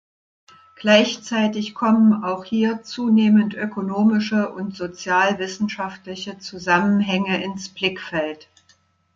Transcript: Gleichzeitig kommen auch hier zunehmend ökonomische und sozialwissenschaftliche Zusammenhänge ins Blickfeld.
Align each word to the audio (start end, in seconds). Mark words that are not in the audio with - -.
Gleichzeitig 0.77 1.75
kommen 1.75 2.23
auch 2.23 2.43
hier 2.43 2.81
zunehmend 2.81 3.53
ökonomische 3.53 4.49
und 4.49 4.75
sozialwissenschaftliche 4.75 6.39
Zusammenhänge 6.39 7.43
ins 7.43 7.69
Blickfeld. 7.69 8.49